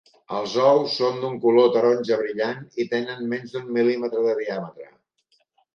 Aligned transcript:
Els 0.35 0.53
ous 0.61 0.95
són 1.01 1.19
d'un 1.25 1.35
color 1.43 1.69
taronja 1.77 2.19
brillant 2.23 2.65
i 2.85 2.89
tenen 2.95 3.23
menys 3.35 3.57
d'un 3.59 3.73
mil·límetre 3.79 4.27
de 4.31 4.37
diàmetre. 4.45 4.93